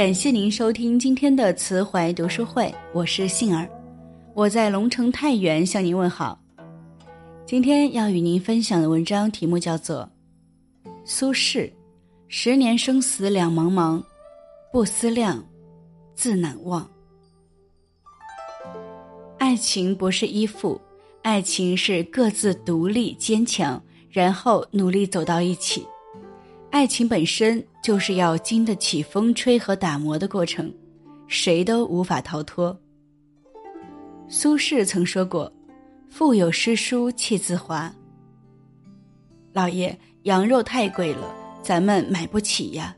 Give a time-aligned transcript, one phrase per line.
[0.00, 3.68] 感谢您收听今天的慈怀读书会，我是杏儿，
[4.32, 6.40] 我在龙城太原向您问好。
[7.44, 10.08] 今天要与您分享的文章题目叫做
[11.04, 11.70] 《苏轼：
[12.28, 14.02] 十年生死两茫茫，
[14.72, 15.44] 不思量，
[16.14, 16.82] 自难忘》。
[19.36, 20.80] 爱情不是依附，
[21.20, 23.78] 爱情是各自独立坚强，
[24.08, 25.86] 然后努力走到一起。
[26.70, 30.72] 爱情本身就是要经得起风吹和打磨的过程，
[31.26, 32.76] 谁都无法逃脱。
[34.28, 35.52] 苏轼曾说过
[36.08, 37.92] ：“腹有诗书气自华。”
[39.52, 42.94] 老爷，羊肉太贵了，咱们买不起呀。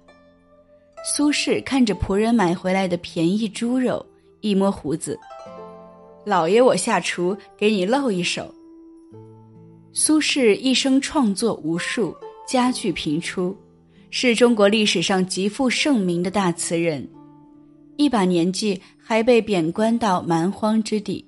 [1.03, 4.05] 苏轼看着仆人买回来的便宜猪肉，
[4.43, 5.19] 一摸胡子
[6.27, 8.55] ：“老爷，我下厨给你露一手。”
[9.95, 12.15] 苏轼一生创作无数，
[12.52, 13.56] 佳句频出。
[14.11, 17.09] 是中国历史上极负盛名的大词人，
[17.97, 21.25] 一把年纪还被贬官到蛮荒之地，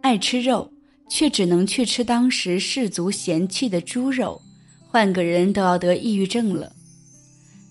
[0.00, 0.68] 爱吃肉，
[1.08, 4.42] 却只能去吃当时士族嫌弃的猪肉，
[4.88, 6.72] 换个人都要得抑郁症了。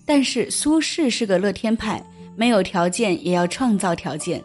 [0.06, 2.02] 但是苏轼是个乐天派，
[2.34, 4.42] 没有条件也要创造条件，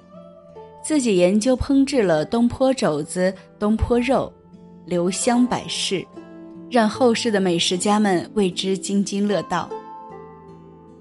[0.83, 4.29] 自己研究烹制了东坡肘子、东坡肉，
[4.85, 6.05] 留香百世，
[6.69, 9.69] 让后世的美食家们为之津津乐道。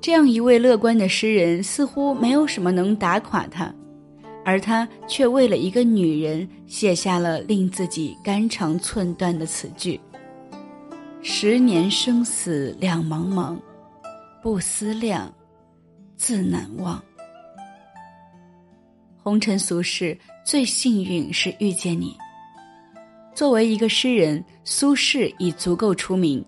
[0.01, 3.75] 这样一位乐观的诗人，似乎没有什么能打垮他，
[4.45, 9.99] 而他却为了一个女人写下了令自己肝肠寸断的词句
[11.23, 13.57] ：“十年生死两茫茫，
[14.43, 15.33] 不思量，
[16.19, 17.03] 自难忘。”
[19.17, 22.15] 红尘俗世，最幸运是遇见你。
[23.35, 26.41] 作为一个诗人，苏轼已足够出名；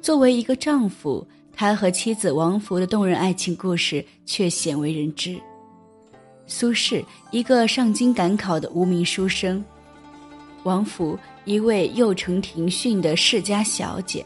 [0.00, 5.36] 作为一个丈夫，他和妻子王弗的动人爱情故事却鲜为人知。
[6.46, 9.60] 苏轼，一个上京赶考的无名书生；
[10.62, 14.24] 王弗，一位幼承庭训的世家小姐。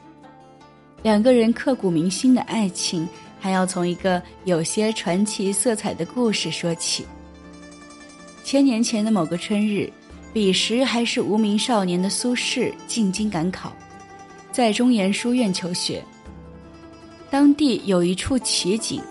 [1.02, 3.08] 两个人刻骨铭心的爱情，
[3.40, 7.06] 还要从一个有些传奇色彩的故事说起。
[8.44, 9.90] 千年前的某个春日，
[10.32, 13.72] 彼时还是无名少年的苏轼进京赶考，
[14.52, 16.04] 在中研书院求学。
[17.30, 19.02] 当地有一处奇景，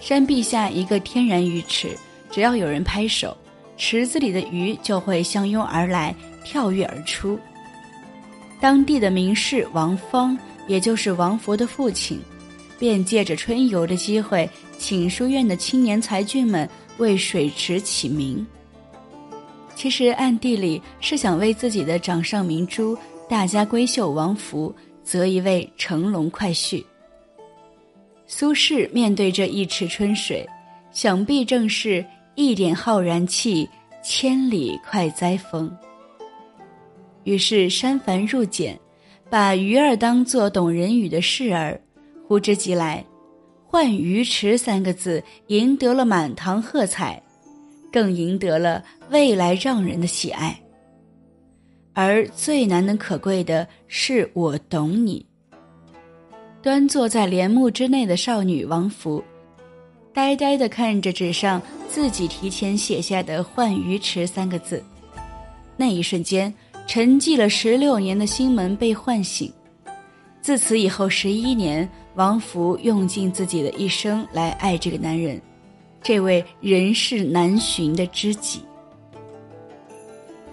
[0.00, 1.96] 山壁下一个天然鱼池，
[2.30, 3.36] 只要有人拍手，
[3.76, 7.38] 池子里的鱼就会相拥而来，跳跃而出。
[8.60, 10.36] 当地的名士王方，
[10.66, 12.20] 也就是王佛的父亲，
[12.78, 16.68] 便借着春游的机会，请书院的青年才俊们
[16.98, 18.46] 为水池起名。
[19.80, 22.94] 其实暗地里是想为自己的掌上明珠、
[23.26, 26.84] 大家闺秀王福择一位乘龙快婿。
[28.26, 30.46] 苏轼面对这一池春水，
[30.92, 32.04] 想必正是
[32.34, 33.66] 一点浩然气，
[34.04, 35.74] 千里快哉风。
[37.24, 38.78] 于是删繁入简，
[39.30, 41.80] 把鱼儿当作懂人语的示儿，
[42.28, 43.02] 呼之即来，
[43.64, 47.22] 换鱼池三个字，赢得了满堂喝彩，
[47.92, 50.58] 更赢得了未来丈人的喜爱。
[51.92, 55.26] 而最难能可贵的是，我懂你。
[56.62, 59.22] 端坐在帘幕之内的少女王福，
[60.12, 64.82] 呆呆的看着纸上自己提前写下的“浣鱼池”三个字，
[65.76, 66.52] 那一瞬间，
[66.86, 69.52] 沉寂了十六年的心门被唤醒。
[70.42, 75.40] 自此以后十一年，王福用尽自己的一生来爱这个男人，
[76.02, 78.62] 这位人世难寻的知己。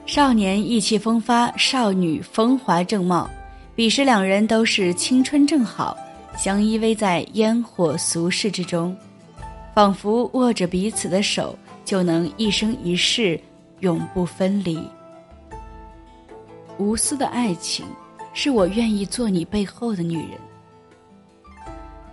[0.06, 3.30] 少年意气风发，少女风华正茂。
[3.76, 5.96] 彼时两人都是青春正好，
[6.36, 8.96] 相依偎在烟火俗世之中，
[9.76, 13.40] 仿佛握着彼此的手，就能一生一世
[13.82, 14.80] 永不分离。
[16.80, 17.86] 无私的爱情，
[18.34, 20.40] 是我愿意做你背后的女人。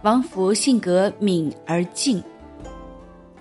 [0.03, 2.23] 王弗性格敏而静，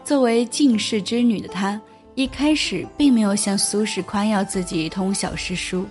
[0.03, 1.79] 作为进士之女的她，
[2.15, 5.85] 一开始并没有向苏轼夸耀自己通晓诗书。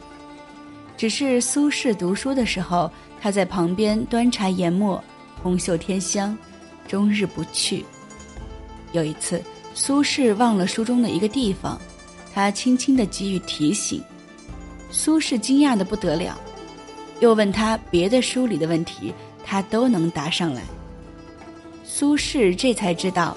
[0.97, 5.03] 只是苏轼读书的时候，她在旁边端茶研墨，
[5.43, 6.37] 红袖添香，
[6.87, 7.85] 终日不去。
[8.93, 9.43] 有一次，
[9.75, 11.81] 苏轼忘了书中的一个地方，
[12.35, 14.03] 他轻轻的给予提醒，
[14.91, 16.39] 苏轼惊讶的不得了，
[17.21, 19.13] 又问他别的书里的问题，
[19.43, 20.63] 他都能答上来。
[21.83, 23.37] 苏轼这才知道，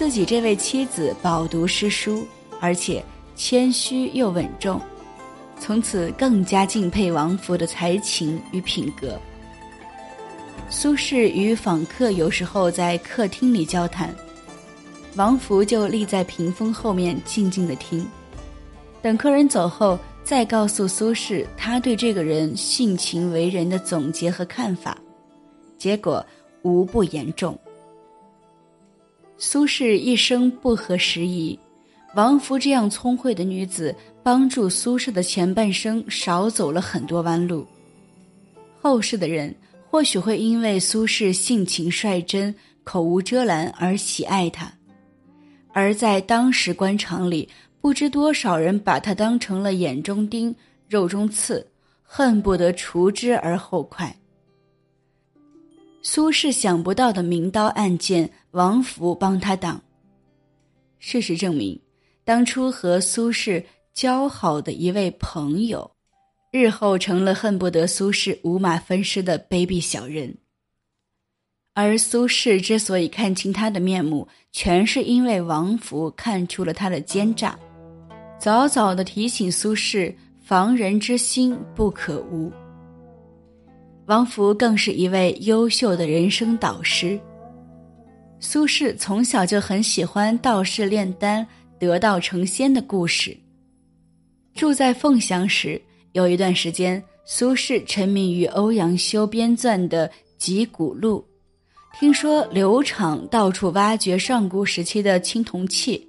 [0.00, 2.26] 自己这位妻子饱读诗书，
[2.58, 3.04] 而且
[3.36, 4.80] 谦虚又稳重。
[5.58, 9.20] 从此更加敬佩王弗的才情与品格。
[10.70, 14.08] 苏轼与访客有时候在客厅里交谈，
[15.16, 18.08] 王福就立在屏风后面静静的听，
[19.02, 24.96] 等客人走后，再告诉苏轼他对这个人性情为人的总结和看法，
[25.76, 26.24] 结果
[26.62, 27.54] 无不言中。
[29.42, 31.58] 苏轼一生不合时宜，
[32.14, 37.66] 王弗这样聪慧的女子，帮助苏轼的前半生少走了很多弯路。
[38.82, 39.52] 后世的人
[39.88, 42.54] 或许会因为苏轼性情率真、
[42.84, 44.70] 口无遮拦而喜爱他，
[45.72, 47.48] 而在当时官场里，
[47.80, 50.54] 不知多少人把他当成了眼中钉、
[50.86, 51.66] 肉中刺，
[52.02, 54.14] 恨不得除之而后快。
[56.02, 59.80] 苏轼想不到的明刀暗箭，王福帮他挡。
[60.98, 61.78] 事实证明，
[62.24, 63.62] 当初和苏轼
[63.92, 65.90] 交好的一位朋友，
[66.52, 70.34] 日后成了恨不得苏轼五马分尸的卑鄙小人。
[71.74, 77.58] 而苏轼之所以看清他的面目，全是因为王福看出了他的奸诈，
[78.38, 82.50] 早早的提醒苏轼防人之心不可无。
[84.10, 87.16] 王福更是一位优秀的人生导师。
[88.40, 91.46] 苏轼从小就很喜欢道士炼丹
[91.78, 93.36] 得道成仙的故事。
[94.52, 95.80] 住在凤翔时，
[96.10, 100.08] 有一段时间，苏轼沉迷于欧阳修编撰的
[100.38, 101.24] 《集古录》，
[102.00, 106.04] 听说刘昶到处挖掘上古时期的青铜器，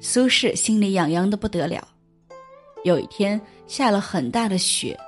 [0.00, 1.86] 苏轼心里痒痒的不得了。
[2.82, 4.98] 有一天下了很大的雪。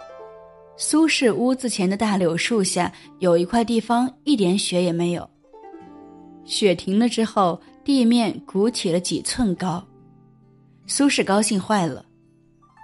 [0.81, 5.29] 苏轼屋子前的大柳树下有一块地方一点雪也没有。
[6.45, 9.85] 雪停了之后，地面鼓起了几寸高。
[10.87, 12.07] 苏轼高兴坏了：“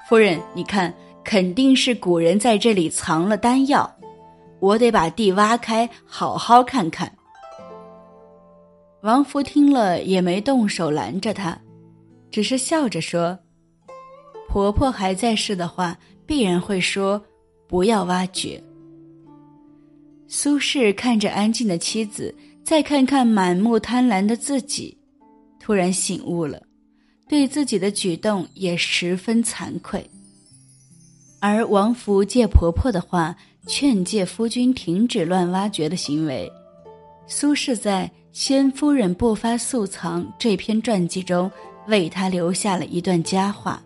[0.09, 0.93] 夫人，你看，
[1.23, 3.89] 肯定是古人在这里藏了丹药，
[4.59, 7.11] 我得把地挖开，好好看看。”
[9.03, 11.57] 王福听了也没动手拦着他，
[12.29, 13.39] 只是笑着说
[14.51, 15.97] ：“婆婆还在世的话，
[16.27, 17.25] 必然会说。”
[17.75, 18.63] 不要挖掘。
[20.29, 22.33] 苏轼看着安静的妻子，
[22.63, 24.97] 再看看满目贪婪的自己，
[25.59, 26.63] 突然醒悟了，
[27.29, 30.09] 对自己的举动也十分惭愧。
[31.41, 33.35] 而王福借婆婆的话
[33.67, 36.49] 劝诫夫君停止乱挖掘的行为，
[37.27, 41.51] 苏轼在《先夫人不发素藏》这篇传记中
[41.89, 43.83] 为他留下了一段佳话。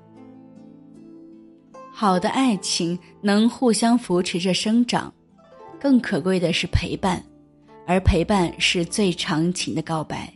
[2.01, 5.13] 好的爱情能互相扶持着生长，
[5.81, 7.21] 更可贵的是陪伴，
[7.89, 10.33] 而陪伴是最长情的告白。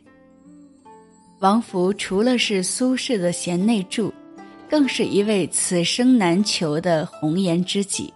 [1.38, 4.12] 王福除了是苏轼的贤内助，
[4.68, 8.12] 更是一位此生难求的红颜知己。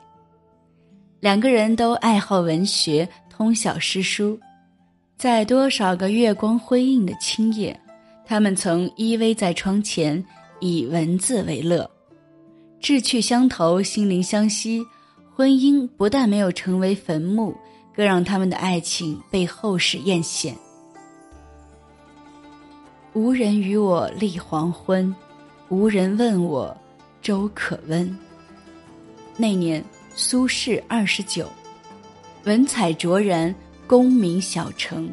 [1.21, 4.37] 两个人都爱好文学，通晓诗书，
[5.17, 7.81] 在多少个月光辉映的青夜，
[8.27, 10.21] 他们曾依偎在窗前，
[10.59, 11.89] 以文字为乐。
[12.87, 14.87] 志趣相投，心灵相惜，
[15.35, 17.53] 婚姻不但没有成为坟墓，
[17.93, 20.55] 更让他们的爱情被后世艳羡。
[23.13, 25.13] 无人与我立黄昏，
[25.69, 26.77] 无人问我
[27.21, 28.17] 粥可温。
[29.37, 29.85] 那年
[30.15, 31.51] 苏轼二十九，
[32.45, 33.53] 文采卓然，
[33.89, 35.09] 功名小成；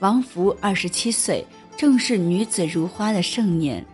[0.00, 1.46] 王弗二十七岁，
[1.76, 3.86] 正是女子如花的盛年。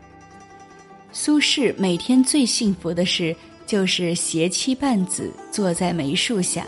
[1.11, 3.35] 苏轼每天最幸福的事，
[3.67, 6.67] 就是携妻伴子坐在梅树下，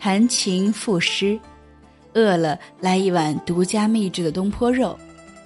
[0.00, 1.38] 弹琴赋诗；
[2.14, 4.96] 饿了来一碗独家秘制的东坡肉，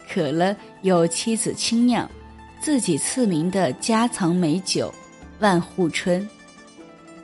[0.08, 2.08] 渴了有妻子亲酿，
[2.60, 4.92] 自己赐名的家藏美酒——
[5.40, 6.28] 万户春。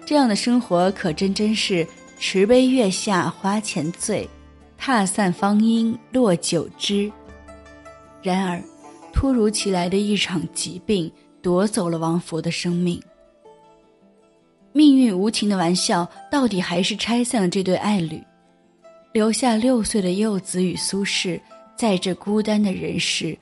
[0.06, 1.86] 这样的生活可真真是
[2.18, 4.28] 持杯月下花前醉，
[4.78, 7.12] 踏散芳阴落酒枝。
[8.22, 8.62] 然而。
[9.16, 13.02] 突如其来的一场疾病夺走了王佛的生命。
[14.74, 18.22] 命运无情的玩笑，到底还是拆散了这对爱侣，
[19.14, 21.40] 留下六岁的幼子与苏轼
[21.78, 23.36] 在这孤单的人世，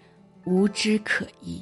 [0.44, 1.60] 无枝可依。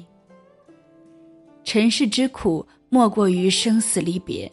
[1.63, 4.49] 尘世之苦，莫过于生死离别。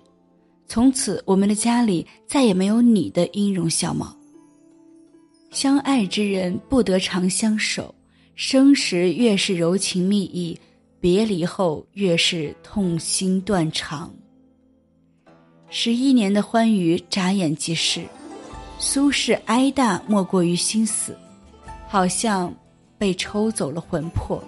[0.66, 4.16] 从此，我们的家里再也没有你的音容笑貌。
[5.50, 7.94] 相爱之人不得长相守。
[8.42, 10.58] 生时越是柔情蜜意，
[10.98, 14.10] 别离后越是痛心断肠。
[15.68, 18.02] 十一年的欢愉眨眼即逝，
[18.78, 21.14] 苏轼哀大莫过于心死，
[21.86, 22.50] 好像
[22.96, 24.42] 被抽走了魂魄。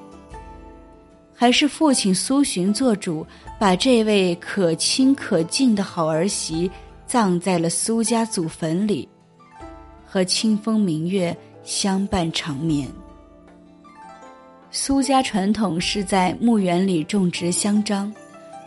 [1.35, 3.27] 还是父亲苏洵做主，
[3.61, 6.71] 把这位可亲可敬的好儿媳
[7.07, 9.07] 葬在了苏家祖坟里，
[10.07, 12.89] 和清风明月相伴长眠。
[14.75, 18.11] 苏家传统是在墓园里种植香樟，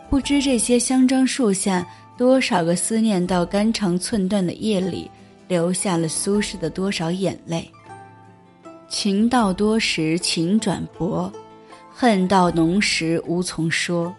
[0.08, 1.84] 不知这些香樟树下
[2.16, 5.10] 多少个思念到肝肠寸断的夜里，
[5.48, 7.68] 留下了苏轼的多少眼泪。
[8.88, 11.30] 情到多时情转薄，
[11.92, 14.14] 恨到浓时无从说。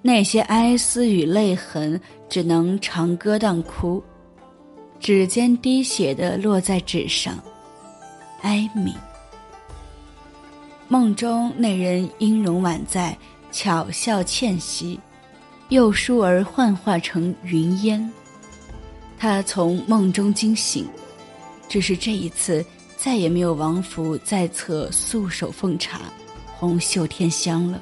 [0.00, 4.02] 那些哀思与泪痕，只能长歌当哭，
[4.98, 7.38] 指尖滴血的落在纸上，
[8.40, 8.94] 哀悯。
[10.88, 13.16] 梦中那人音容宛在，
[13.50, 15.00] 巧笑倩兮，
[15.70, 18.12] 又倏儿幻化成云烟。
[19.16, 20.86] 他从梦中惊醒，
[21.68, 22.64] 只是这一次
[22.98, 26.00] 再也没有王福在侧素手奉茶，
[26.58, 27.80] 红袖添香了。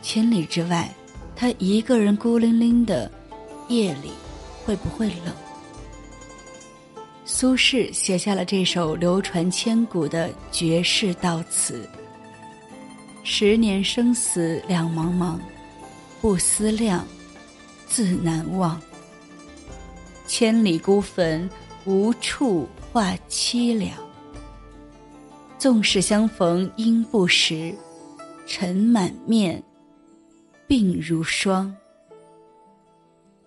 [0.00, 0.90] 千里之外，
[1.36, 3.10] 他一个人孤零零的，
[3.68, 4.10] 夜里
[4.64, 5.34] 会不会冷？
[7.26, 11.88] 苏轼写下了这首流传千古的绝世悼词
[13.24, 15.38] ：“十年生死两茫茫，
[16.20, 17.02] 不思量，
[17.86, 18.78] 自难忘。
[20.26, 21.48] 千里孤坟，
[21.86, 23.96] 无处话凄凉。
[25.58, 27.74] 纵使相逢应不识，
[28.46, 29.62] 尘满面，
[30.68, 31.74] 鬓如霜。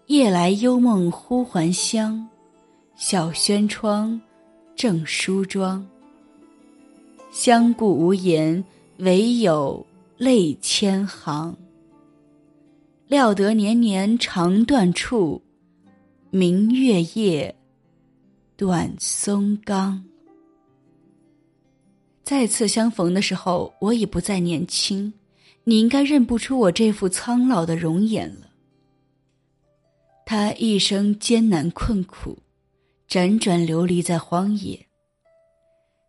[0.07, 2.27] 夜来幽梦忽还乡。”
[2.99, 4.19] 小轩窗，
[4.75, 5.87] 正梳妆。
[7.31, 8.65] 相顾无言，
[8.97, 9.85] 唯有
[10.17, 11.55] 泪千行。
[13.05, 15.39] 料得年年肠断处，
[16.31, 17.55] 明月夜，
[18.55, 20.03] 短松冈。
[22.23, 25.13] 再次相逢的时候，我已不再年轻，
[25.65, 28.47] 你应该认不出我这副苍老的容颜了。
[30.25, 32.35] 他一生艰难困苦。
[33.09, 34.85] 辗转流离在荒野，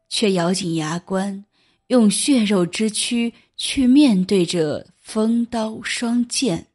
[0.09, 1.45] 却咬紧牙关，
[1.87, 6.67] 用血肉之躯去面对着锋刀双剑。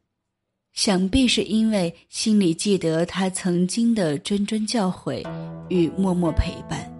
[0.72, 5.22] 想必是因为心里记得他曾经的谆谆教诲
[5.68, 6.90] 与默默陪伴。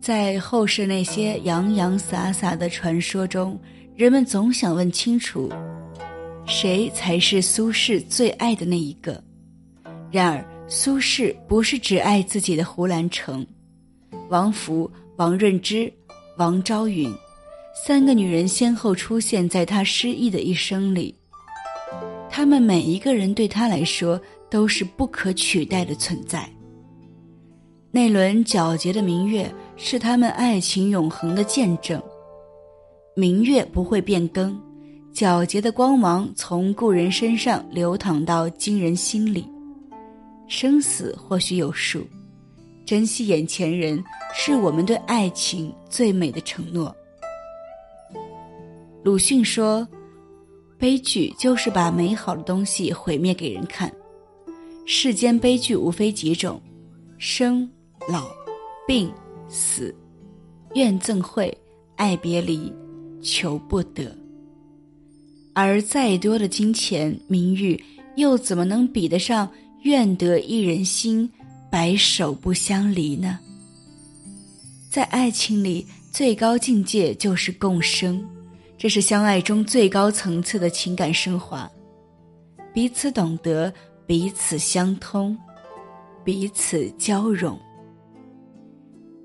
[0.00, 3.58] 在后世那些洋洋洒洒的传说中，
[3.96, 5.52] 人们总想问清楚，
[6.46, 9.20] 谁才是苏轼最爱的那一个？
[10.12, 10.55] 然而。
[10.68, 13.46] 苏轼不是只爱自己的胡兰成，
[14.28, 15.92] 王弗、王润之、
[16.38, 17.12] 王昭允，
[17.84, 21.14] 三个女人先后出现在他失意的一生里。
[22.28, 24.20] 他们每一个人对他来说
[24.50, 26.48] 都是不可取代的存在。
[27.92, 32.02] 那轮皎洁的明月是他们爱情永恒的见证。
[33.14, 34.60] 明月不会变更，
[35.14, 39.48] 皎洁的光芒从故人身上流淌到今人心里。
[40.48, 42.06] 生死或许有数，
[42.84, 46.94] 珍惜眼前人是我们对爱情最美的承诺。
[49.02, 49.86] 鲁迅说
[50.78, 53.92] ：“悲剧就是把美好的东西毁灭给人看。
[54.86, 56.60] 世间悲剧无非几种：
[57.18, 57.68] 生、
[58.08, 58.28] 老、
[58.86, 59.12] 病、
[59.48, 59.94] 死、
[60.74, 61.56] 怨憎会、
[61.96, 62.72] 爱别离、
[63.20, 64.16] 求不得。
[65.54, 67.82] 而再多的金钱、名誉，
[68.14, 69.50] 又怎么能比得上？”
[69.86, 71.30] 愿得一人心，
[71.70, 73.38] 白首不相离呢。
[74.90, 78.20] 在爱情里，最高境界就是共生，
[78.76, 81.70] 这是相爱中最高层次的情感升华。
[82.74, 83.72] 彼此懂得，
[84.08, 85.38] 彼此相通，
[86.24, 87.56] 彼此交融。《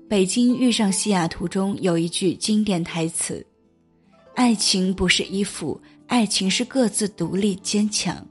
[0.08, 3.44] 北京遇上西雅图》中有一句经典台词
[4.36, 8.24] ：“爱情不是依附，爱情是各自独立坚强。”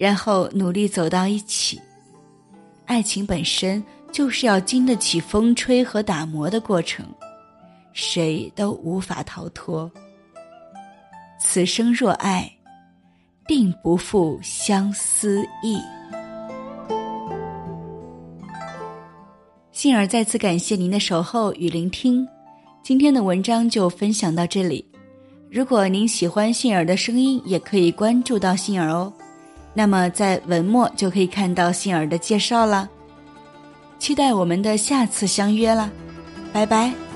[0.00, 1.78] 然后努力走到一起，
[2.86, 7.04] 爱情本身就是要经得起风吹和打磨的过程，
[7.92, 9.90] 谁都无法逃脱。
[11.38, 12.50] 此生若爱，
[13.46, 15.78] 定不负相思意。
[19.70, 22.26] 杏儿再次感谢您的守候与聆听，
[22.82, 24.82] 今天的文章就分享到这里。
[25.50, 29.12] 如果您喜欢杏儿的声音，也可以关注到杏儿哦。
[29.72, 32.88] 那么，在文末就可以看到杏儿的介绍了。
[33.98, 35.90] 期待我们的下次相约了，
[36.52, 37.09] 拜拜。